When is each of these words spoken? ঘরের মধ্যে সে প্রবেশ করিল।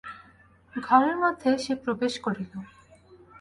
ঘরের 0.73 1.15
মধ্যে 1.17 1.49
সে 1.57 1.73
প্রবেশ 1.75 2.13
করিল। 2.19 2.53